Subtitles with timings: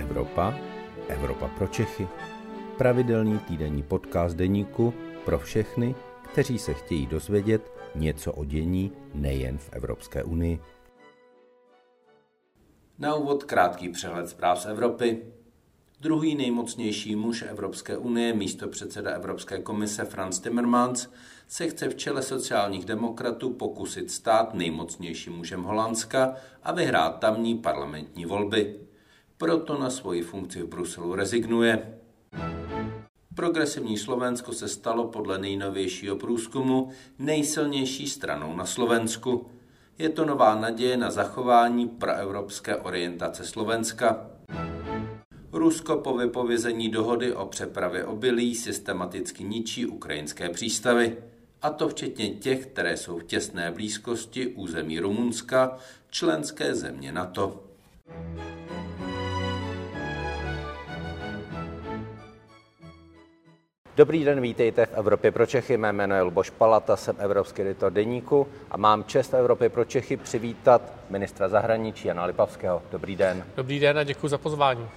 [0.00, 0.54] Evropa,
[1.08, 2.08] Evropa pro Čechy.
[2.78, 4.94] Pravidelný týdenní podcast deníku
[5.24, 5.94] pro všechny,
[6.32, 10.60] kteří se chtějí dozvědět něco o dění nejen v Evropské unii.
[12.98, 15.22] Na úvod krátký přehled zpráv z Evropy.
[16.00, 21.08] Druhý nejmocnější muž Evropské unie, místo předseda Evropské komise Franz Timmermans,
[21.48, 28.24] se chce v čele sociálních demokratů pokusit stát nejmocnějším mužem Holandska a vyhrát tamní parlamentní
[28.24, 28.89] volby.
[29.40, 31.98] Proto na svoji funkci v Bruselu rezignuje.
[33.34, 39.50] Progresivní Slovensko se stalo podle nejnovějšího průzkumu nejsilnější stranou na Slovensku.
[39.98, 44.26] Je to nová naděje na zachování proevropské orientace Slovenska.
[45.52, 51.16] Rusko po vypovězení dohody o přepravě obilí systematicky ničí ukrajinské přístavy,
[51.62, 55.78] a to včetně těch, které jsou v těsné blízkosti území Rumunska,
[56.10, 57.64] členské země NATO.
[64.00, 65.76] Dobrý den, vítejte v Evropě pro Čechy.
[65.76, 69.84] Mé jméno je Luboš Palata, jsem evropský editor deníku a mám čest v Evropě pro
[69.84, 72.82] Čechy přivítat ministra zahraničí Jana Lipavského.
[72.92, 73.44] Dobrý den.
[73.56, 74.88] Dobrý den a děkuji za pozvání.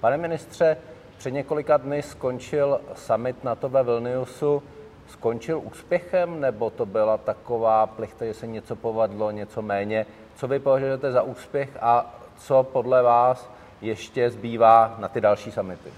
[0.00, 0.76] Pane ministře,
[1.18, 4.62] před několika dny skončil summit NATO ve Vilniusu.
[5.08, 10.06] Skončil úspěchem, nebo to byla taková plichta, že se něco povadlo, něco méně?
[10.36, 13.50] Co vy považujete za úspěch a co podle vás
[13.80, 15.90] ještě zbývá na ty další summity?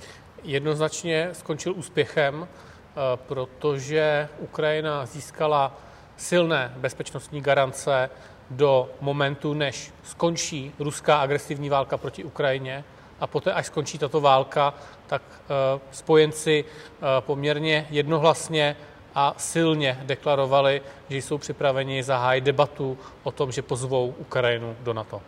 [0.44, 5.72] Jednoznačně skončil úspěchem, eh, protože Ukrajina získala
[6.16, 8.10] silné bezpečnostní garance
[8.50, 12.84] do momentu, než skončí ruská agresivní válka proti Ukrajině
[13.20, 14.74] a poté, až skončí tato válka,
[15.06, 18.76] tak eh, spojenci eh, poměrně jednohlasně
[19.14, 25.22] a silně deklarovali, že jsou připraveni zahájit debatu o tom, že pozvou Ukrajinu do NATO.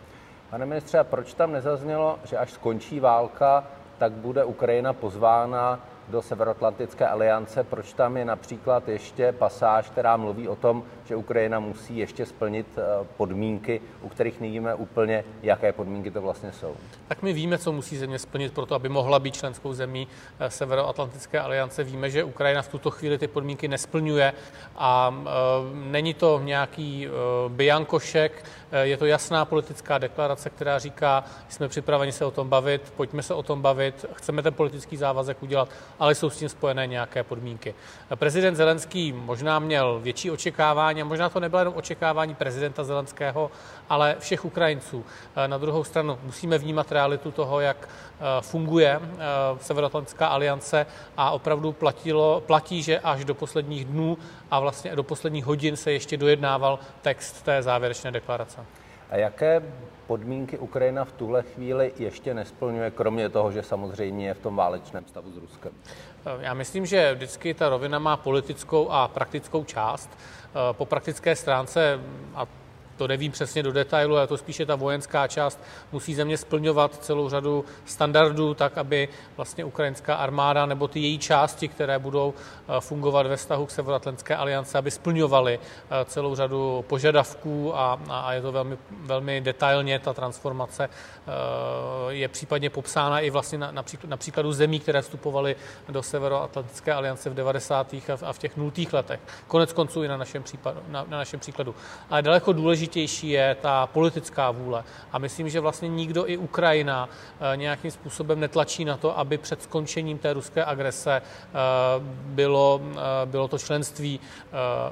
[0.49, 7.07] Pane ministře, proč tam nezaznělo, že až skončí válka, tak bude Ukrajina pozvána do Severoatlantické
[7.07, 12.25] aliance, proč tam je například ještě pasáž, která mluví o tom, že Ukrajina musí ještě
[12.25, 12.81] splnit eh,
[13.17, 16.75] podmínky, u kterých nevíme úplně, jaké podmínky to vlastně jsou.
[17.07, 20.07] Tak my víme, co musí země splnit pro to, aby mohla být členskou zemí
[20.39, 21.83] eh, Severoatlantické aliance.
[21.83, 24.33] Víme, že Ukrajina v tuto chvíli ty podmínky nesplňuje
[24.75, 25.29] a e,
[25.73, 27.07] není to nějaký
[27.47, 28.45] biankošek,
[28.81, 33.33] je to jasná politická deklarace, která říká, jsme připraveni se o tom bavit, pojďme se
[33.33, 35.69] o tom bavit, chceme ten politický závazek udělat,
[35.99, 37.75] ale jsou s tím spojené nějaké podmínky.
[38.15, 43.51] Prezident Zelenský možná měl větší očekávání, a možná to nebylo jenom očekávání prezidenta Zelenského,
[43.89, 45.05] ale všech Ukrajinců.
[45.47, 47.89] Na druhou stranu musíme vnímat realitu toho, jak
[48.41, 48.99] funguje
[49.61, 50.85] Severoatlantická aliance
[51.17, 54.17] a opravdu platilo, platí, že až do posledních dnů
[54.51, 58.65] a vlastně do posledních hodin se ještě dojednával text té závěrečné deklarace.
[59.09, 59.61] A jaké
[60.07, 65.05] podmínky Ukrajina v tuhle chvíli ještě nesplňuje, kromě toho, že samozřejmě je v tom válečném
[65.07, 65.71] stavu s Ruskem?
[66.39, 70.09] Já myslím, že vždycky ta rovina má politickou a praktickou část.
[70.71, 71.99] Po praktické stránce,
[72.35, 72.47] a
[72.97, 75.59] to nevím přesně do detailu, ale to spíše ta vojenská část
[75.91, 81.67] musí země splňovat celou řadu standardů, tak aby vlastně ukrajinská armáda nebo ty její části,
[81.67, 87.77] které budou eh, fungovat ve vztahu k Severoatlantské aliance, aby splňovaly eh, celou řadu požadavků
[87.77, 91.31] a, a je to velmi, velmi detailně, ta transformace eh,
[92.09, 93.71] je případně popsána i vlastně na,
[94.07, 95.55] na příkladu zemí, které vstupovaly
[95.89, 97.95] do Severoatlantické aliance v 90.
[98.25, 99.19] a v těch nultých letech.
[99.47, 101.75] Konec konců i na našem, případu, na, na našem příkladu.
[102.09, 104.83] Ale daleko důležitější důležitější je ta politická vůle.
[105.11, 107.09] A myslím, že vlastně nikdo i Ukrajina
[107.53, 111.51] eh, nějakým způsobem netlačí na to, aby před skončením té ruské agrese eh,
[112.25, 114.19] bylo, eh, bylo to členství,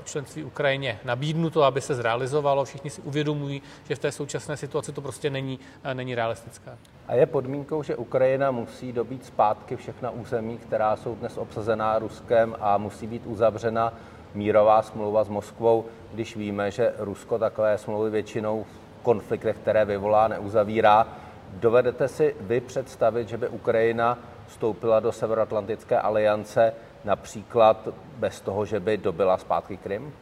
[0.03, 2.66] členství Ukrajině nabídnuto, aby se zrealizovalo.
[2.66, 5.59] Všichni si uvědomují, že v té současné situaci to prostě není,
[5.94, 6.78] není realistické.
[7.07, 12.55] A je podmínkou, že Ukrajina musí dobít zpátky všechna území, která jsou dnes obsazená Ruskem
[12.59, 13.94] a musí být uzavřena
[14.35, 20.28] mírová smlouva s Moskvou, když víme, že Rusko takové smlouvy většinou v konfliktech, které vyvolá,
[20.28, 21.08] neuzavírá.
[21.53, 24.17] Dovedete si vy představit, že by Ukrajina
[24.47, 26.73] vstoupila do Severoatlantické aliance
[27.03, 27.87] například
[28.17, 30.14] bez toho, že by dobila zpátky Krym?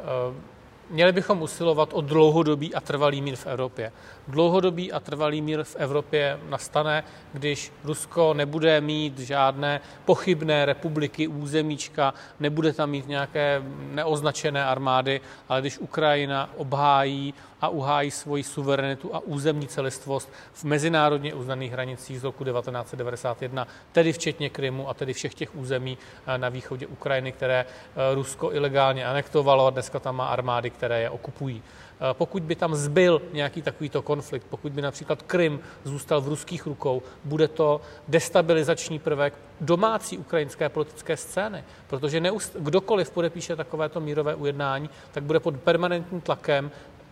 [0.00, 0.57] Uh...
[0.90, 3.92] Měli bychom usilovat o dlouhodobý a trvalý mír v Evropě.
[4.28, 12.14] Dlouhodobý a trvalý mír v Evropě nastane, když Rusko nebude mít žádné pochybné republiky, územíčka,
[12.40, 19.18] nebude tam mít nějaké neoznačené armády, ale když Ukrajina obhájí a uhájí svoji suverenitu a
[19.18, 25.34] územní celistvost v mezinárodně uznaných hranicích z roku 1991, tedy včetně Krymu a tedy všech
[25.34, 30.26] těch území eh, na východě Ukrajiny, které eh, Rusko ilegálně anektovalo a dneska tam má
[30.26, 31.62] armády, které je okupují.
[32.00, 36.66] Eh, pokud by tam zbyl nějaký takovýto konflikt, pokud by například Krym zůstal v ruských
[36.66, 44.34] rukou, bude to destabilizační prvek domácí ukrajinské politické scény, protože neust- kdokoliv podepíše takovéto mírové
[44.34, 46.70] ujednání, tak bude pod permanentním tlakem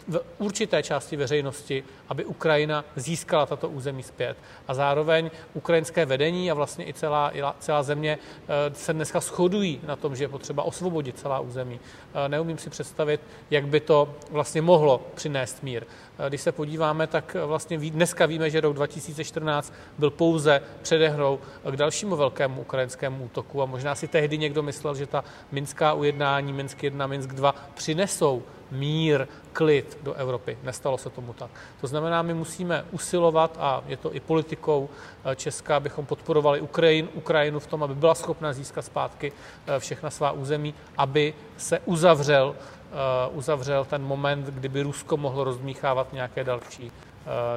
[0.08, 4.36] v určité části veřejnosti, aby Ukrajina získala tato území zpět.
[4.68, 9.96] A zároveň ukrajinské vedení a vlastně i celá, celá země eh, se dneska shodují na
[9.96, 11.80] tom, že je potřeba osvobodit celá území.
[12.14, 13.20] Eh, neumím si představit,
[13.50, 15.84] jak by to vlastně mohlo přinést mír.
[16.18, 21.76] Eh, když se podíváme, tak vlastně dneska víme, že rok 2014 byl pouze předehrou k
[21.76, 26.82] dalšímu velkému ukrajinskému útoku a možná si tehdy někdo myslel, že ta minská ujednání, Minsk
[26.82, 30.58] 1, Minsk 2 přinesou mír, klid do Evropy.
[30.62, 31.50] Nestalo se tomu tak.
[31.80, 34.88] To znamená, my musíme usilovat, a je to i politikou
[35.24, 39.32] eh, Česka, abychom podporovali Ukrajin, Ukrajinu v tom, aby byla schopna získat zpátky
[39.66, 42.94] eh, všechna svá území, aby se uzavřel, eh,
[43.32, 46.92] uzavřel ten moment, kdyby Rusko mohlo rozmíchávat nějaké další,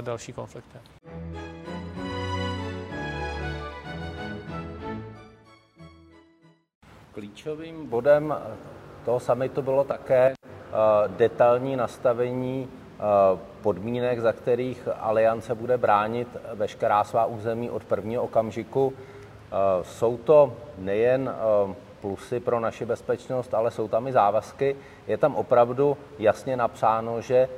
[0.01, 0.77] další konflikty.
[7.11, 8.35] Klíčovým bodem
[9.05, 10.33] toho samitu bylo také
[11.07, 13.03] detailní nastavení eh,
[13.61, 18.93] podmínek, za kterých aliance bude bránit veškerá svá území od prvního okamžiku.
[18.93, 21.35] Eh, jsou to nejen
[22.01, 24.75] plusy pro naši bezpečnost, ale jsou tam i závazky.
[25.07, 27.49] Je tam opravdu jasně napsáno, že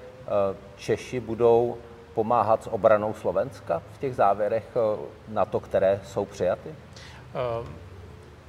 [0.76, 1.78] Češi budou
[2.14, 4.78] pomáhat s obranou Slovenska v těch závěrech
[5.28, 6.76] na to, které jsou přijaty?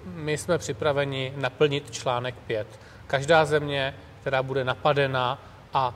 [0.04, 2.66] My jsme připraveni naplnit článek 5.
[3.06, 5.38] Každá země která bude napadena
[5.74, 5.94] a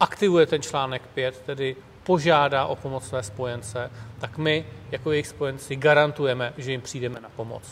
[0.00, 5.76] aktivuje ten článek 5, tedy požádá o pomoc své spojence, tak my jako jejich spojenci
[5.76, 7.62] garantujeme, že jim přijdeme na pomoc.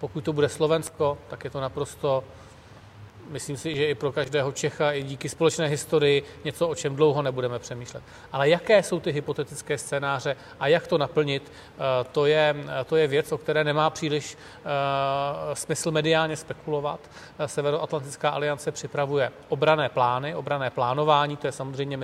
[0.00, 2.24] Pokud to bude Slovensko, tak je to naprosto
[3.28, 7.22] myslím si, že i pro každého Čecha, i díky společné historii, něco, o čem dlouho
[7.22, 8.02] nebudeme přemýšlet.
[8.32, 12.56] Ale jaké jsou ty hypotetické scénáře a jak to naplnit, eh, to je,
[12.86, 17.00] to je věc, o které nemá příliš uh, smysl mediálně spekulovat.
[17.38, 21.98] Eh, Severoatlantická aliance připravuje obrané plány, obrané plánování, to je samozřejmě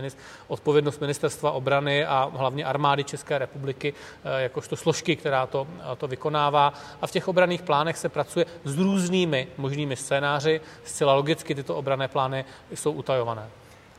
[0.48, 3.94] odpovědnost ministerstva obrany a hlavně armády České republiky,
[4.38, 5.66] jakožto složky, která to,
[5.98, 6.72] to vykonává.
[7.02, 11.76] A v těch obraných plánech se pracuje s různými možnými scénáři, zcela zcela logicky tyto
[11.76, 13.48] obrané plány jsou utajované.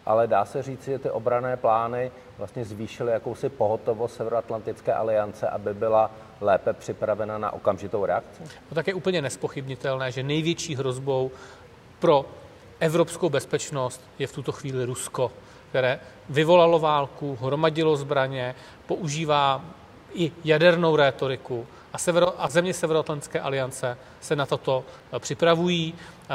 [0.05, 5.73] Ale dá se říct, že ty obrané plány vlastně zvýšily jakousi pohotovost Severoatlantické aliance, aby
[5.73, 6.11] byla
[6.41, 8.43] lépe připravena na okamžitou reakci?
[8.43, 11.31] No tak je úplně nespochybnitelné, že největší hrozbou
[11.99, 12.25] pro
[12.79, 15.31] evropskou bezpečnost je v tuto chvíli Rusko,
[15.69, 15.99] které
[16.29, 18.55] vyvolalo válku, hromadilo zbraně,
[18.87, 19.61] používá
[20.13, 24.83] i jadernou rétoriku a, severo, a země Severoatlantské aliance se na toto
[25.13, 25.93] eh, připravují.
[26.23, 26.27] Eh,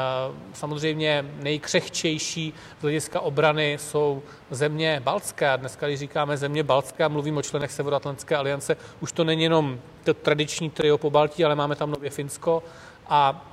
[0.53, 5.49] samozřejmě nejkřehčejší z hlediska obrany jsou země baltské.
[5.49, 9.43] A dneska, když říkáme země baltské a mluvím o členech Severoatlantské aliance, už to není
[9.43, 12.63] jenom to tradiční trio po Baltí, ale máme tam nově Finsko
[13.09, 13.45] a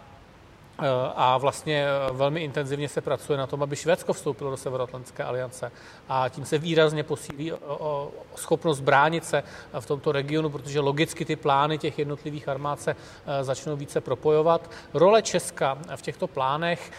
[1.16, 5.72] a vlastně eh, velmi intenzivně se pracuje na tom, aby Švédsko vstoupilo do Severoatlantské aliance
[6.08, 7.56] a tím se výrazně posílí eh,
[8.34, 9.42] schopnost bránit se
[9.80, 12.96] v tomto regionu, protože logicky ty plány těch jednotlivých armád se
[13.42, 14.70] začnou více propojovat.
[14.94, 16.92] Role Česka v těchto plánech,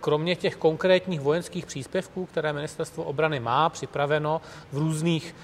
[0.00, 4.40] kromě těch konkrétních vojenských příspěvků, které ministerstvo obrany má připraveno
[4.72, 5.34] v různých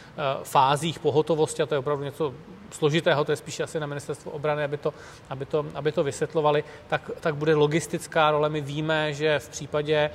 [0.43, 2.35] fázích pohotovosti, a to je opravdu něco
[2.71, 4.95] složitého, to je spíše asi na ministerstvo obrany, aby to,
[5.31, 8.49] aby to, aby to vysvětlovali, tak, tak bude logistická role.
[8.49, 10.11] My víme, že v případě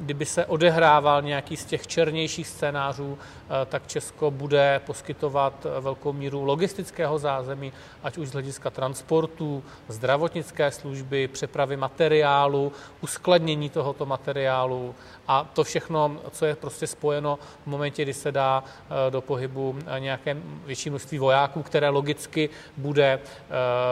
[0.00, 6.12] kdyby se odehrával nějaký z těch černějších scénářů, eh, tak Česko bude poskytovat eh, velkou
[6.12, 7.72] míru logistického zázemí,
[8.02, 14.94] ať už z hlediska transportu, zdravotnické služby, přepravy materiálu, uskladnění tohoto materiálu
[15.28, 19.78] a to všechno, co je prostě spojeno v momentě, kdy se dá eh, do pohybu
[19.98, 23.20] nějaké větší množství vojáků, které logicky bude,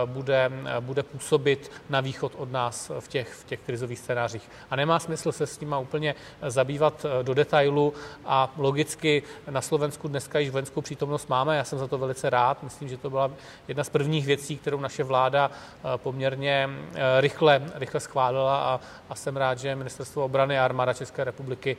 [0.04, 4.50] bude, bude působit na východ od nás v těch, v těch krizových scénářích.
[4.70, 6.14] A nemá smysl se s nimi úplně
[6.46, 7.94] zabývat eh, do detailu
[8.26, 11.56] a logicky na Slovensku dneska již vojenskou přítomnost máme.
[11.56, 12.62] Já jsem za to velice rád.
[12.62, 13.30] Myslím, že to byla
[13.68, 18.80] jedna z prvních věcí, kterou naše vláda eh, poměrně eh, rychle, rychle schválila a,
[19.10, 21.76] a jsem rád, že Ministerstvo obrany a armáda České republiky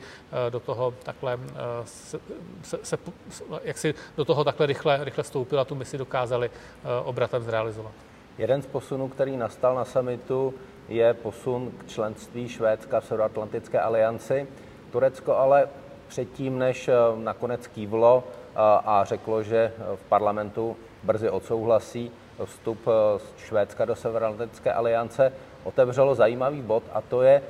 [0.50, 1.38] do toho takhle
[1.84, 2.20] se,
[2.62, 2.98] se, se,
[3.62, 6.50] jak si do toho takhle rychle, rychle vstoupila, tu misi dokázali
[7.04, 7.92] obratem zrealizovat.
[8.38, 10.54] Jeden z posunů, který nastal na samitu,
[10.88, 14.46] je posun k členství Švédska v Severoatlantické alianci.
[14.90, 15.68] Turecko ale
[16.08, 18.24] předtím, než nakonec kývlo
[18.56, 22.10] a řeklo, že v parlamentu brzy odsouhlasí
[22.44, 22.78] vstup
[23.36, 25.32] Švédska do Severoatlantické aliance,
[25.64, 27.42] otevřelo zajímavý bod a to je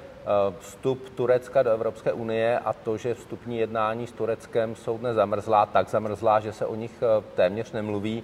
[0.59, 5.67] vstup Turecka do Evropské unie a to, že vstupní jednání s Tureckem jsou dnes zamrzlá,
[5.67, 7.03] tak zamrzlá, že se o nich
[7.35, 8.23] téměř nemluví.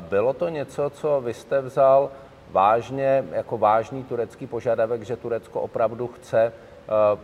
[0.00, 2.10] Bylo to něco, co vy jste vzal
[2.52, 7.18] vážně, jako vážný turecký požadavek, že Turecko opravdu chce eh,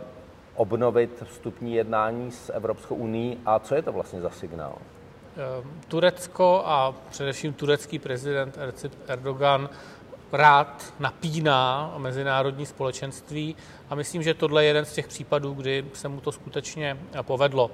[0.55, 4.75] obnovit vstupní jednání s Evropskou unii a co je to vlastně za signál?
[5.37, 8.57] Eh, Turecko a především turecký prezident
[9.07, 9.69] Erdogan
[10.31, 13.55] rád napíná mezinárodní společenství
[13.89, 17.71] a myslím, že tohle je jeden z těch případů, kdy se mu to skutečně povedlo.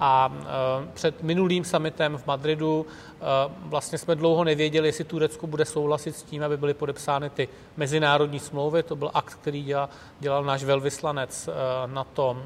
[0.00, 3.24] A e, před minulým summitem v Madridu e,
[3.62, 8.38] vlastně jsme dlouho nevěděli, jestli Turecko bude souhlasit s tím, aby byly podepsány ty mezinárodní
[8.38, 8.82] smlouvy.
[8.82, 9.88] To byl akt, který dělal,
[10.20, 11.52] dělal náš velvyslanec e,
[11.86, 12.42] na tom,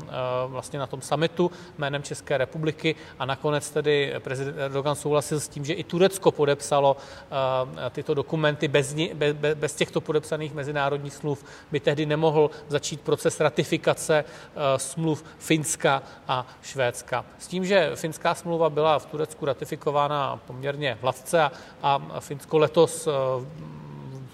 [0.47, 5.64] vlastně na tom summitu jménem České republiky a nakonec tedy prezident Erdogan souhlasil s tím,
[5.64, 6.97] že i Turecko podepsalo
[7.90, 8.69] tyto dokumenty.
[8.69, 14.25] Bez, bez, bez těchto podepsaných mezinárodních smluv by tehdy nemohl začít proces ratifikace
[14.76, 17.25] smluv Finska a Švédska.
[17.40, 21.50] S tím, že finská smlouva byla v Turecku ratifikována poměrně hladce
[21.82, 23.09] a, Finsko letos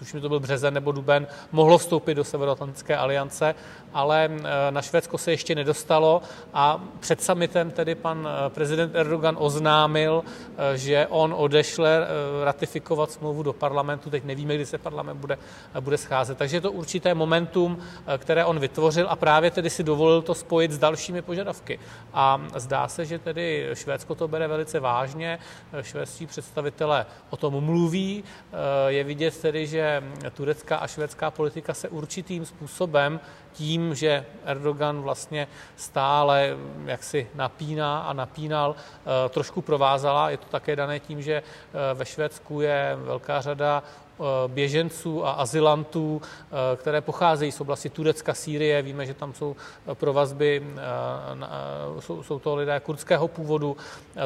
[0.06, 3.54] tuším, to byl březen nebo duben, mohlo vstoupit do Severoatlantické aliance,
[3.94, 6.22] ale eh, na Švédsko se ještě nedostalo
[6.54, 12.06] a před summitem tedy pan eh, prezident Erdogan oznámil, eh, že on odešle
[12.44, 14.10] ratifikovat smlouvu do parlamentu.
[14.10, 15.38] Teď nevíme, kdy se parlament bude,
[15.80, 16.38] bude scházet.
[16.38, 17.78] Takže je to určité momentum,
[18.18, 21.78] které on vytvořil a právě tedy si dovolil to spojit s dalšími požadavky.
[22.12, 25.38] A zdá se, že tedy Švédsko to bere velice vážně.
[25.80, 28.24] Švédští představitelé o tom mluví.
[28.88, 29.95] Je vidět tedy, že
[30.34, 33.20] turecká a švédská politika se určitým způsobem
[33.52, 40.30] tím, že Erdogan vlastně stále jaksi napíná a napínal, eh, trošku provázala.
[40.30, 43.82] Je to také dané tím, že eh, ve Švédsku je velká řada
[44.46, 48.82] běženců a azylantů, eh, které pocházejí z oblasti Turecka, Sýrie.
[48.82, 49.56] Víme, že tam jsou
[49.86, 50.66] eh, provazby,
[52.00, 53.76] jsou, jsou to lidé kurdského původu.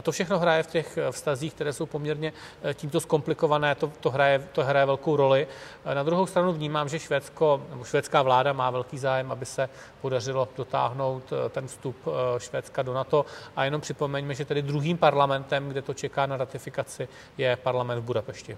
[0.02, 2.32] To všechno hraje v těch vztazích, které jsou poměrně
[2.74, 5.46] tímto zkomplikované, to, to, hraje, to hraje velkou roli.
[5.94, 9.68] Na druhou stranu vnímám, že Švédsko, nebo švédská vláda má velký zájem, aby se
[10.00, 11.96] podařilo dotáhnout ten vstup
[12.38, 13.24] Švédska do NATO.
[13.56, 18.04] A jenom připomeňme, že tedy druhým parlamentem, kde to čeká na ratifikaci, je parlament v
[18.04, 18.56] Budapešti.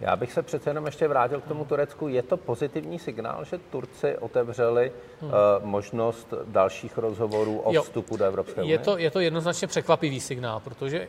[0.00, 2.08] Já bych se přece jenom ještě vrátil k tomu Turecku.
[2.08, 5.30] Je to pozitivní signál, že Turci otevřeli hmm.
[5.30, 8.74] uh, možnost dalších rozhovorů o jo, vstupu do Evropské unie?
[8.74, 11.08] Je to, je to jednoznačně překvapivý signál, protože,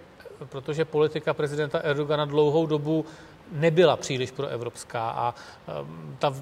[0.50, 3.06] protože politika prezidenta Erdogana dlouhou dobu
[3.52, 5.36] nebyla příliš proevropská a
[5.82, 6.34] um, ta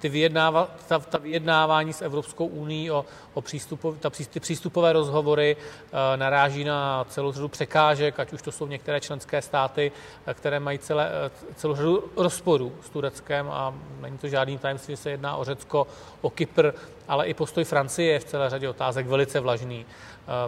[0.00, 3.04] ty, vyjednáva, ta, ta vyjednávání s Evropskou uní o,
[3.34, 8.52] o přístupo, ta, ty přístupové rozhovory e, naráží na celou řadu překážek, ať už to
[8.52, 9.92] jsou některé členské státy,
[10.26, 14.96] e, které mají celé, e, celou řadu rozporů s Tureckem a není to žádný tajemství,
[14.96, 15.86] se jedná o Řecko,
[16.20, 16.70] o Kypr,
[17.08, 19.86] ale i postoj Francie je v celé řadě otázek velice vlažný.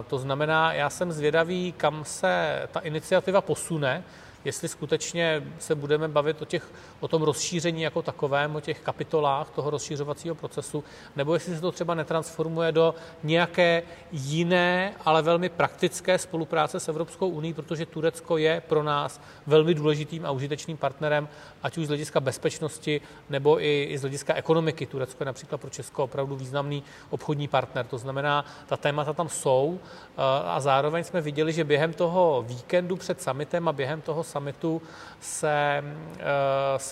[0.07, 4.03] To znamená, já jsem zvědavý, kam se ta iniciativa posune,
[4.45, 6.71] jestli skutečně se budeme bavit o, těch,
[7.03, 10.83] o tom rozšíření jako takovém, o těch kapitolách toho rozšířovacího procesu,
[11.15, 17.27] nebo jestli se to třeba netransformuje do nějaké jiné, ale velmi praktické spolupráce s Evropskou
[17.27, 21.27] uní, protože Turecko je pro nás velmi důležitým a užitečným partnerem,
[21.63, 24.85] ať už z hlediska bezpečnosti, nebo i, i z hlediska ekonomiky.
[24.85, 27.85] Turecko je například pro Česko opravdu významný obchodní partner.
[27.85, 32.95] To znamená, ta témata tam jsou eh, a zároveň jsme viděli, že během toho víkendu
[32.95, 34.81] před summitem a během toho summitu
[35.19, 35.83] se,
[36.19, 36.23] eh,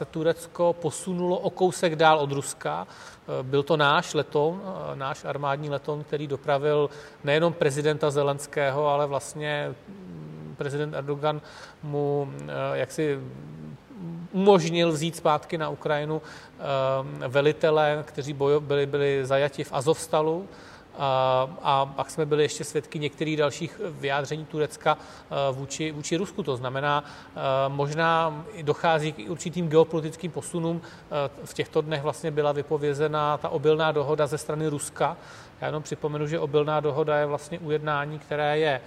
[0.01, 2.88] se Turecko posunulo o kousek dál od Ruska.
[2.89, 6.89] Eh, byl to náš letoun, eh, náš armádní letoun, který dopravil
[7.24, 11.41] nejenom prezidenta Zelenského, ale vlastně mm, prezident Erdogan
[11.84, 12.34] mu
[12.74, 13.20] jaksi
[14.31, 16.22] umožnil vzít zpátky na Ukrajinu
[17.27, 20.48] velitele, kteří byli, byli zajati v Azovstalu,
[21.62, 26.43] a pak jsme byli ještě svědky některých dalších vyjádření Turecka e, vůči, vůči Rusku.
[26.43, 27.03] To znamená,
[27.36, 30.81] e, možná dochází k určitým geopolitickým posunům.
[30.81, 35.17] E, v těchto dnech vlastně byla vypovězena ta obilná dohoda ze strany Ruska.
[35.62, 38.81] Já jenom připomenu, že obilná dohoda je vlastně ujednání, které je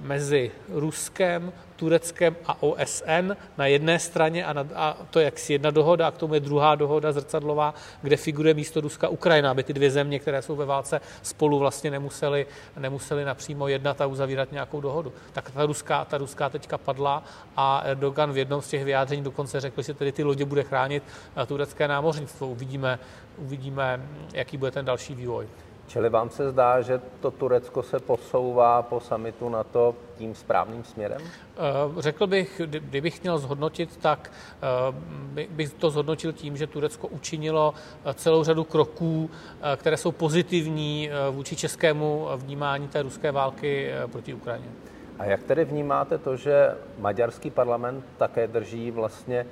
[0.00, 5.70] mezi Ruskem, Tureckem a OSN na jedné straně a, na, a to je jaksi jedna
[5.70, 9.72] dohoda a k tomu je druhá dohoda zrcadlová, kde figuruje místo Ruska Ukrajina, aby ty
[9.72, 14.80] dvě země, které jsou ve válce, spolu vlastně nemuseli, nemuseli napřímo jednat a uzavírat nějakou
[14.80, 15.12] dohodu.
[15.32, 17.22] Tak ta ruská, ta ruská teďka padla
[17.56, 21.02] a Erdogan v jednom z těch vyjádření dokonce řekl, že tedy ty lodě bude chránit
[21.46, 22.48] turecké námořnictvo.
[22.48, 22.98] Uvidíme,
[23.38, 25.46] uvidíme, jaký bude ten další vývoj.
[25.86, 30.84] Čili vám se zdá, že to Turecko se posouvá po samitu na to tím správným
[30.84, 31.20] směrem?
[31.22, 34.32] Eh, řekl bych, kdybych měl zhodnotit, tak
[35.36, 37.74] eh, bych to zhodnotil tím, že Turecko učinilo
[38.04, 39.30] eh, celou řadu kroků,
[39.76, 44.68] které jsou pozitivní vůči českému vnímání té ruské války proti Ukrajině.
[45.18, 49.46] A jak tedy vnímáte to, že maďarský parlament také drží vlastně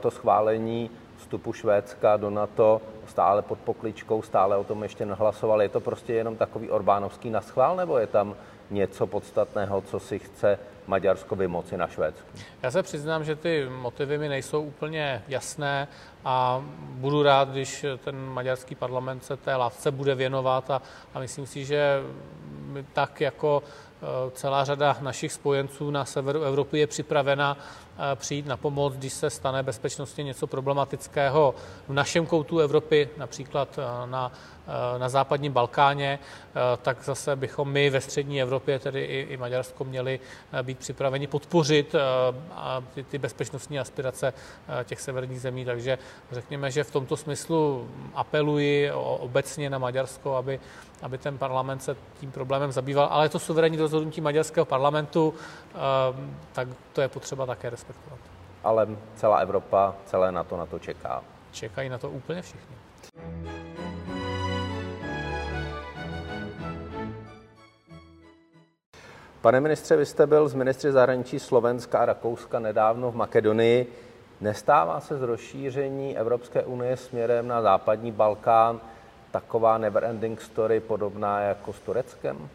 [0.00, 5.62] to schválení vstupu Švédska do NATO stále pod pokličkou, stále o tom ještě nehlasoval.
[5.62, 8.34] Je to prostě jenom takový Orbánovský naschvál, nebo je tam
[8.70, 12.28] něco podstatného, co si chce Maďarsko vymoci na Švédsku?
[12.62, 15.88] Já se přiznám, že ty motivy mi nejsou úplně jasné
[16.24, 20.82] a budu rád, když ten maďarský parlament se té látce bude věnovat a,
[21.14, 22.02] a myslím si, že
[22.92, 23.62] tak jako
[24.32, 29.30] celá řada našich spojenců na severu Evropy je připravena eh, přijít na pomoc, když se
[29.30, 31.54] stane bezpečnostně něco problematického
[31.88, 34.32] v našem koutu Evropy, například eh, na
[34.66, 36.18] Eh, na západním Balkáně,
[36.82, 40.20] tak zase bychom my ve střední Evropě, tedy i, i Maďarsko, měli
[40.62, 41.94] být připraveni podpořit
[42.94, 44.32] ty, ty bezpečnostní aspirace
[44.84, 45.64] těch severních zemí.
[45.64, 45.98] Takže
[46.32, 50.60] řekněme, že v tomto smyslu apeluji obecně na Maďarsko, aby,
[51.02, 53.08] aby ten parlament se tím problémem zabýval.
[53.10, 55.34] Ale to suverénní rozhodnutí maďarského parlamentu,
[56.52, 58.18] tak to je potřeba také respektovat.
[58.64, 61.22] Ale celá Evropa, celé NATO na to čeká.
[61.52, 62.76] Čekají na to úplně všichni.
[69.40, 73.92] Pane ministře, vy jste byl z ministry zahraničí Slovenska a Rakouska nedávno v Makedonii.
[74.40, 78.80] Nestává se z rozšíření Evropské unie směrem na západní Balkán
[79.30, 82.48] taková never-ending story podobná jako s Tureckem?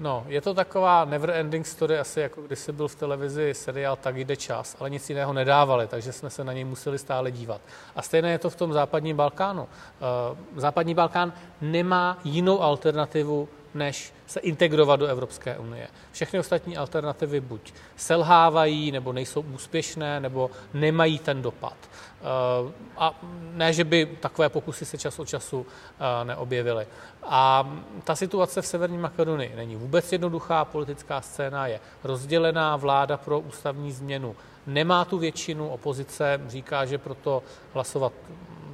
[0.00, 4.16] No, je to taková never-ending story, asi jako když se byl v televizi seriál Tak
[4.16, 7.60] jde čas, ale nic jiného nedávali, takže jsme se na něj museli stále dívat.
[7.96, 9.68] A stejné je to v tom západním Balkánu.
[9.68, 15.88] Eh, západní Balkán nemá jinou alternativu než se integrovat do Evropské unie.
[16.12, 21.76] Všechny ostatní alternativy buď selhávají, nebo nejsou úspěšné, nebo nemají ten dopad.
[21.80, 23.14] Eh, a
[23.52, 26.86] ne, že by takové pokusy se čas od času eh, neobjevily.
[27.22, 27.72] A
[28.04, 33.92] ta situace v Severní Makedonii není vůbec jednoduchá, politická scéna je rozdělená, vláda pro ústavní
[33.92, 38.12] změnu nemá tu většinu, opozice říká, že proto hlasovat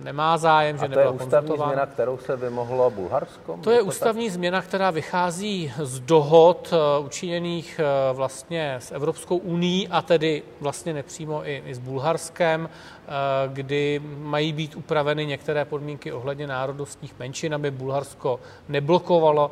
[0.03, 3.59] nemá zájem, že A to je ústavní změna, kterou se vymohlo Bulharsko?
[3.62, 4.35] To je ústavní tak?
[4.35, 10.94] změna, která vychází z dohod eh, učiněných eh, vlastně s Evropskou uní a tedy vlastně
[10.94, 13.11] nepřímo i, i s Bulharskem, eh,
[13.48, 19.50] kdy mají být upraveny některé podmínky ohledně národnostních menšin, aby Bulharsko neblokovalo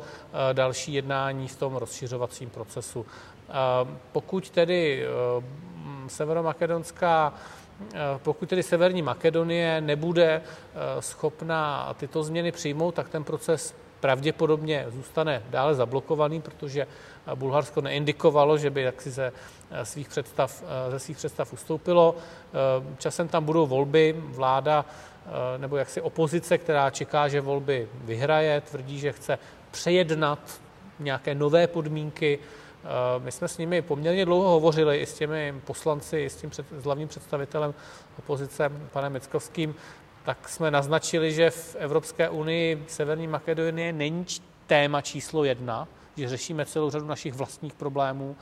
[0.53, 3.05] další jednání v tom rozšiřovacím procesu.
[4.11, 5.05] Pokud tedy
[6.09, 7.33] severomakedonská
[7.93, 14.85] Eh, pokud tedy Severní Makedonie nebude eh, schopna tyto změny přijmout, tak ten proces pravděpodobně
[14.89, 19.31] zůstane dále zablokovaný, protože eh, Bulharsko neindikovalo, že by jaksi ze
[19.83, 22.15] svých představ, ze svých představ ustoupilo.
[22.97, 24.85] Časem tam budou volby, vláda
[25.57, 29.39] nebo jaksi opozice, která čeká, že volby vyhraje, tvrdí, že chce
[29.71, 30.39] přejednat
[30.99, 32.39] nějaké nové podmínky
[33.19, 36.65] my jsme s nimi poměrně dlouho hovořili i s těmi poslanci, i s tím před,
[36.77, 37.73] s hlavním představitelem
[38.19, 39.75] opozice, panem Mickovským,
[40.25, 44.25] tak jsme naznačili, že v Evropské unii Severní Makedonie není
[44.67, 45.87] téma číslo jedna,
[46.17, 48.35] že řešíme celou řadu našich vlastních problémů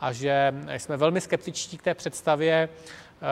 [0.00, 2.68] a že jsme velmi skeptičtí k té představě,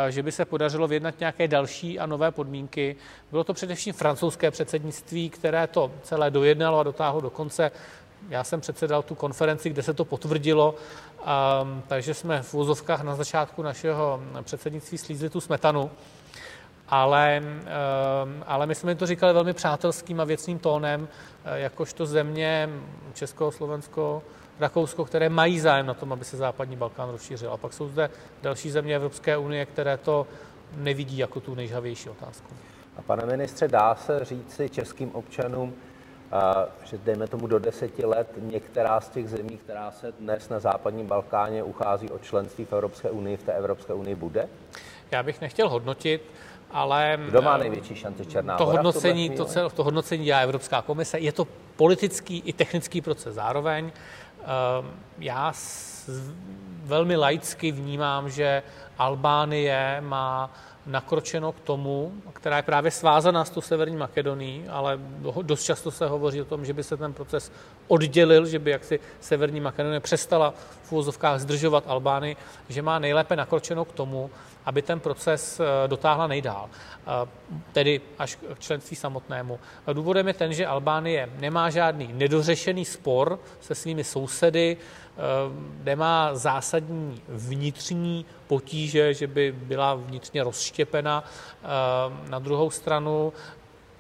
[0.07, 2.97] eh, že by se podařilo vyjednat nějaké další a nové podmínky.
[3.31, 7.71] Bylo to především francouzské předsednictví, které to celé dojednalo a dotáhlo do konce.
[8.29, 13.15] Já jsem předsedal tu konferenci, kde se to potvrdilo, um, takže jsme v vozovkách na
[13.15, 15.91] začátku našeho předsednictví slízli tu smetanu,
[16.89, 21.09] ale, um, ale my jsme to říkali velmi přátelským a věcným tónem,
[21.45, 22.69] eh, jakožto země
[23.15, 24.23] Česko, Slovensko,
[24.61, 27.53] Rakousko, které mají zájem na tom, aby se západní Balkán rozšířil.
[27.53, 28.11] A pak jsou zde
[28.43, 30.27] další země Evropské unie, které to
[30.77, 32.55] nevidí jako tu nejžavější otázku.
[32.97, 35.75] A pane ministře, dá se říci českým občanům,
[36.85, 41.07] že dejme tomu do deseti let některá z těch zemí, která se dnes na západním
[41.07, 44.49] Balkáně uchází o členství v Evropské unii, v té Evropské unii bude?
[45.11, 46.23] Já bych nechtěl hodnotit,
[46.71, 47.19] ale...
[47.29, 51.19] Kdo má největší šanci Černá to hodnocení, to, cel, to hodnocení dělá Evropská komise.
[51.19, 53.93] Je to politický i technický proces zároveň.
[55.19, 55.53] Já
[56.85, 58.63] velmi laicky vnímám, že
[58.99, 60.51] Albánie má
[60.87, 64.99] nakročeno k tomu, která je právě svázaná s tou Severní Makedonií, ale
[65.43, 67.53] dost často se hovoří o tom, že by se ten proces
[67.89, 72.37] oddělil, že by jaksi Severní Makedonie přestala v úvozovkách zdržovat Albány,
[72.69, 74.31] že má nejlépe nakročeno k tomu,
[74.65, 77.29] aby ten proces eh, dotáhla nejdál, eh,
[77.73, 79.61] tedy až k členství samotnému.
[79.93, 84.77] Důvodem je ten, že Albánie nemá žádný nedořešený spor se svými sousedy,
[85.85, 91.25] nemá zásadní vnitřní potíže, že by byla vnitřně rozštěpena.
[92.29, 93.33] Na druhou stranu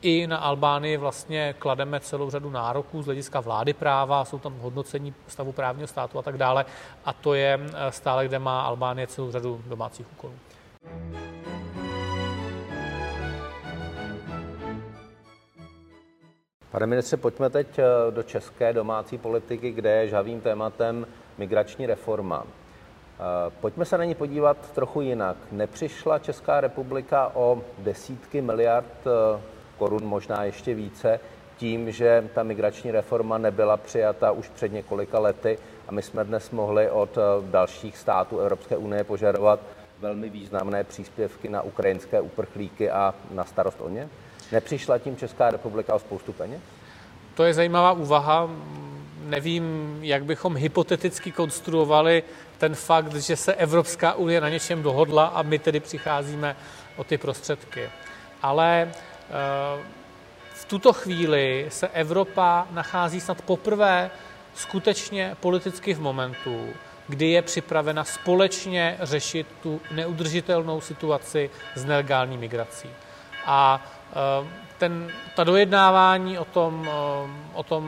[0.02, 5.14] i na Albánii vlastně klademe celou řadu nároků z hlediska vlády práva, jsou tam hodnocení
[5.26, 6.64] stavu právního státu a tak dále.
[7.04, 10.34] A to je stále, kde má Albánie celou řadu domácích úkolů.
[16.72, 21.06] Pane ministře, pojďme teď eh, do české domácí politiky, kde je žavým tématem
[21.38, 22.44] migrační reforma.
[22.46, 25.36] Eh, pojďme se na ní podívat trochu jinak.
[25.52, 29.40] Nepřišla Česká republika o desítky miliard eh,
[29.78, 31.20] korun, možná ještě více,
[31.56, 35.58] tím, že ta migrační reforma nebyla přijata už před několika lety
[35.88, 37.18] a my jsme dnes mohli od
[37.50, 39.60] dalších států Evropské unie požadovat
[40.00, 44.08] velmi významné příspěvky na ukrajinské uprchlíky a na starost o ně?
[44.52, 46.60] Nepřišla tím Česká republika o spoustu peněz?
[47.34, 48.50] To je zajímavá úvaha.
[49.24, 52.22] Nevím, jak bychom hypoteticky konstruovali
[52.58, 56.56] ten fakt, že se Evropská unie na něčem dohodla a my tedy přicházíme
[56.96, 57.90] o ty prostředky.
[58.42, 59.82] Ale eh,
[60.54, 64.10] v tuto chvíli se Evropa nachází snad poprvé
[64.54, 66.68] skutečně politicky v momentu,
[67.08, 72.88] kdy je připravena společně řešit tu neudržitelnou situaci s nelegální migrací.
[73.46, 77.84] A eh, ten, ta dojednávání o tom, eh, o tom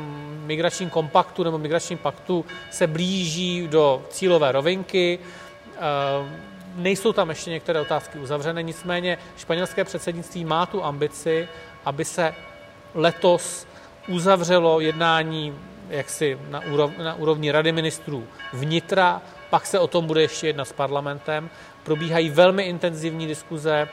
[0.46, 5.18] migračním kompaktu nebo migračním paktu se blíží do cílové rovinky.
[5.76, 5.80] Eh,
[6.74, 11.48] nejsou tam ještě některé otázky uzavřené, nicméně španělské předsednictví má tu ambici,
[11.84, 12.34] aby se
[12.94, 13.66] letos
[14.08, 15.54] uzavřelo jednání
[15.88, 20.64] jaksi na, úrov, na úrovni Rady ministrů vnitra, pak se o tom bude ještě jednat
[20.64, 21.50] s parlamentem.
[21.82, 23.88] Probíhají velmi intenzivní diskuze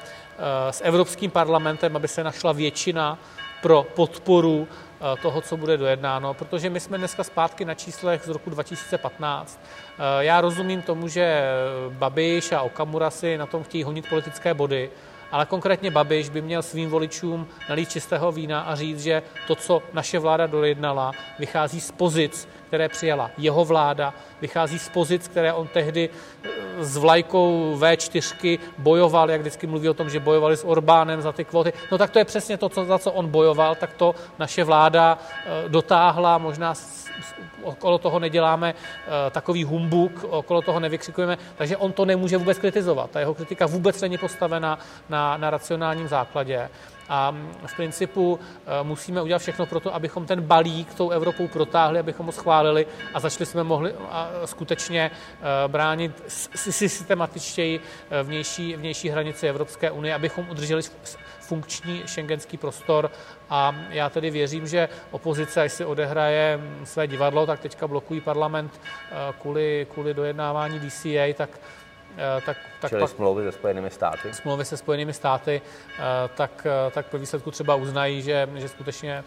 [0.70, 3.20] s Evropským parlamentem, aby se našla většina
[3.62, 8.30] pro podporu eh, toho, co bude dojednáno, protože my jsme dneska zpátky na číslech z
[8.30, 9.60] roku 2015.
[9.64, 11.44] Eh, já rozumím tomu, že
[11.90, 14.90] Babiš a Okamura si na tom chtějí honit politické body,
[15.32, 19.82] ale konkrétně Babiš by měl svým voličům nalít čistého vína a říct, že to, co
[19.94, 25.68] naše vláda dojednala, vychází z pozic, které přijala jeho vláda, vychází z pozic, které on
[25.68, 31.22] tehdy eh, s vlajkou V4 bojoval, jak vždycky mluví o tom, že bojovali s Orbánem
[31.22, 31.74] za ty kvóty.
[31.92, 35.20] No tak to je přesně to, co, za co on bojoval, tak to naše vláda
[35.20, 36.74] eh, dotáhla, možná
[37.64, 43.12] okolo toho neděláme eh, takový humbuk, okolo toho nevykřikujeme, takže on to nemůže vůbec kritizovat.
[43.12, 44.80] Ta jeho kritika vůbec není postavena
[45.10, 46.70] na, na racionálním základě.
[47.14, 52.00] A v principu eh, musíme udělat všechno pro to, abychom ten balík tou Evropou protáhli,
[52.00, 53.94] abychom ho schválili a začali jsme mohli
[54.46, 57.80] skutečně eh, bránit systematičtěji
[58.24, 60.82] vnější, vnější hranici Evropské unie, abychom udrželi
[61.40, 63.12] funkční šengenský prostor.
[63.50, 68.82] A já tedy věřím, že opozice, až si odehraje své divadlo, tak teďka blokují parlament
[68.82, 71.81] eh, kvůli, kvůli dojednávání DCA, tak eh,
[72.46, 74.34] tak, tak Čili pak, smlouvy se Spojenými státy?
[74.34, 75.62] Smlouvy se Spojenými státy,
[76.00, 76.02] eh,
[76.36, 79.24] tak, tak po výsledku třeba uznají, že, že skutečně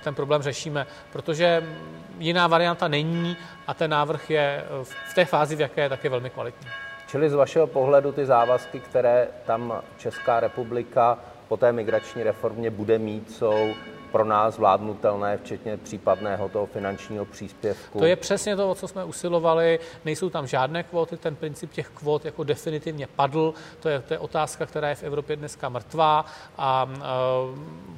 [0.00, 1.64] ten problém řešíme, protože
[2.18, 6.10] jiná varianta není a ten návrh je v té fázi, v jaké je, tak je
[6.10, 6.68] velmi kvalitní.
[7.08, 11.18] Čili z vašeho pohledu ty závazky, které tam Česká republika
[11.48, 13.74] po té migrační reformě bude mít, jsou
[14.16, 17.98] pro nás zvládnutelné, včetně případného toho finančního příspěvku.
[17.98, 19.78] To je přesně to, o co jsme usilovali.
[20.04, 23.54] Nejsou tam žádné kvóty, ten princip těch kvót jako definitivně padl.
[23.80, 26.26] To je, to je otázka, která je v Evropě dneska mrtvá a,
[26.58, 26.88] a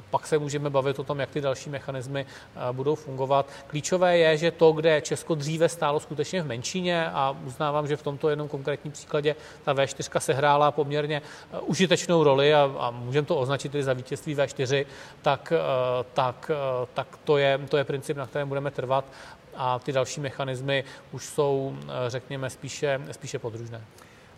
[0.09, 2.25] pak se můžeme bavit o tom, jak ty další mechanismy
[2.71, 3.49] budou fungovat.
[3.67, 8.03] Klíčové je, že to, kde Česko dříve stálo skutečně v menšině a uznávám, že v
[8.03, 11.21] tomto jednom konkrétním příkladě ta V4 sehrála poměrně
[11.61, 14.85] užitečnou roli a, a můžeme to označit i za vítězství V4,
[15.21, 15.53] tak
[16.13, 19.05] tak, eh, tak to, je, to je princip, na kterém budeme trvat
[19.55, 23.81] a ty další mechanismy už jsou, eh, řekněme, spíše, spíše podružné.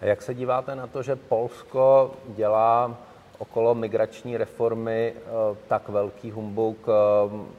[0.02, 2.96] A jak se díváte na to, že Polsko dělá
[3.38, 5.22] okolo migrační reformy eh,
[5.68, 6.88] tak velký humbuk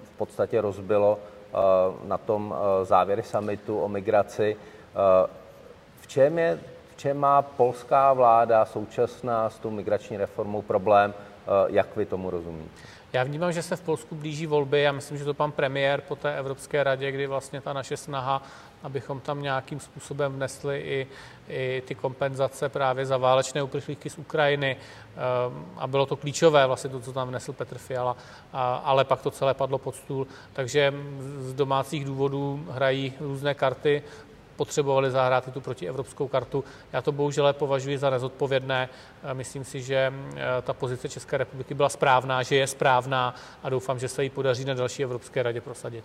[0.02, 1.18] v podstatě rozbilo
[2.04, 4.56] na tom závěry samitu o migraci.
[6.00, 6.58] V čem, je,
[6.90, 11.14] v čem má polská vláda současná s tou migrační reformou problém?
[11.68, 12.70] Jak vy tomu rozumíte?
[13.12, 14.82] Já vnímám, že se v Polsku blíží volby.
[14.82, 18.42] Já myslím, že to pan premiér po té Evropské radě, kdy vlastně ta naše snaha
[18.82, 21.06] abychom tam nějakým způsobem vnesli i,
[21.48, 24.76] i ty kompenzace právě za válečné uprchlíky z Ukrajiny.
[25.76, 28.16] A bylo to klíčové, vlastně to, co tam vnesl Petr Fiala,
[28.84, 30.26] ale pak to celé padlo pod stůl.
[30.52, 30.94] Takže
[31.38, 34.02] z domácích důvodů hrají různé karty
[34.56, 36.64] potřebovali zahrát tu protievropskou kartu.
[36.92, 38.88] Já to bohužel považuji za nezodpovědné.
[39.32, 40.12] Myslím si, že
[40.62, 44.64] ta pozice České republiky byla správná, že je správná a doufám, že se jí podaří
[44.64, 46.04] na další Evropské radě prosadit.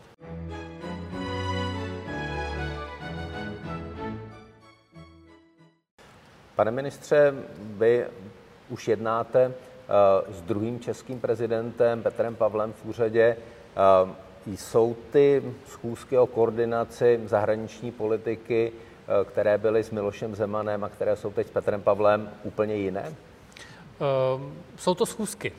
[6.55, 8.05] Pane ministře, vy
[8.69, 9.53] už jednáte
[10.29, 13.37] s druhým českým prezidentem Petrem Pavlem v úřadě.
[14.47, 21.15] Jsou ty schůzky o koordinaci zahraniční politiky, eh, které byly s Milošem Zemanem a které
[21.15, 23.03] jsou teď s Petrem Pavlem, úplně jiné?
[23.05, 25.51] Ehm, jsou to schůzky.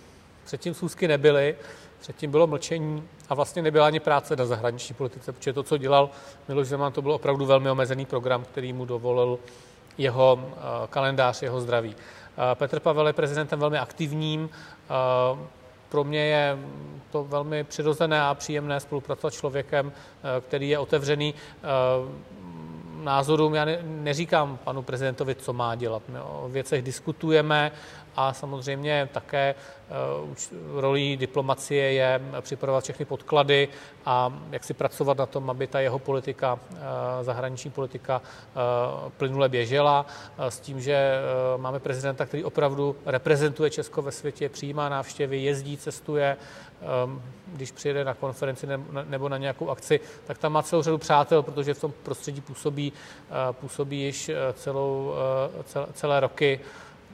[0.45, 1.57] Předtím schůzky nebyly,
[2.01, 6.11] předtím bylo mlčení a vlastně nebyla ani práce na zahraniční politice, protože to, co dělal
[6.49, 9.39] Miloš Zeman, to byl opravdu velmi omezený program, který mu dovolil
[9.99, 11.97] jeho eh, kalendář, jeho zdraví.
[11.97, 14.51] Eh, Petr Pavel je prezidentem velmi aktivním,
[15.89, 16.59] pro mě je
[17.11, 21.67] to velmi přirozené a příjemné spolupracovat s člověkem, eh, který je otevřený eh,
[23.05, 23.55] názorům.
[23.55, 26.03] Já neříkám panu prezidentovi, co má dělat.
[26.09, 27.73] My o věcech diskutujeme
[28.19, 29.55] a samozřejmě také
[30.25, 33.69] uh, rolí diplomacie je připravovat všechny podklady
[34.07, 36.79] a jak si pracovat na tom, aby ta jeho politika, uh,
[37.23, 40.07] zahraniční politika uh, plynule běžela
[40.39, 41.19] s tím, že
[41.57, 46.37] máme prezidenta, který opravdu reprezentuje Česko ve světě, přijímá návštěvy, jezdí, cestuje,
[47.47, 48.67] když přijede na konferenci
[49.05, 52.93] nebo na nějakou akci, tak tam má celou řadu přátel, protože v tom prostředí působí,
[53.53, 55.15] působí již celou,
[55.93, 56.61] celé roky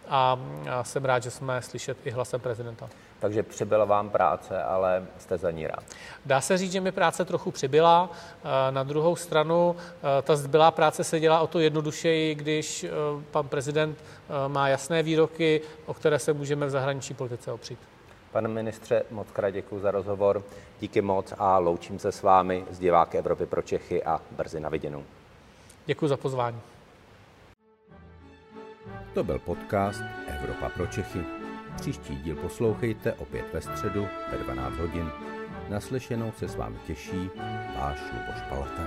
[0.09, 0.39] a
[0.83, 2.89] jsem rád, že jsme slyšet i hlasem prezidenta.
[3.21, 5.85] Takže přibyla vám práce, ale jste za ní rád.
[6.27, 8.11] Dá se říct, že mi práce trochu přibyla.
[8.71, 9.77] Na druhou stranu,
[10.23, 12.87] ta zbylá práce se dělá o to jednodušeji, když
[13.31, 14.05] pan prezident
[14.49, 17.79] má jasné výroky, o které se můžeme v zahraniční politice opřít.
[18.33, 20.43] Pane ministře, moc krát děkuji za rozhovor.
[20.81, 24.69] Díky moc a loučím se s vámi z diváky Evropy pro Čechy a brzy na
[24.69, 25.05] viděnou.
[25.87, 26.61] Děkuji za pozvání.
[29.15, 31.21] To byl podcast Evropa pro Čechy.
[31.77, 35.11] Příští díl poslouchejte opět ve středu ve 12 hodin.
[35.69, 37.31] Naslyšenou se s vámi těší
[37.79, 38.87] váš Luboš Palata.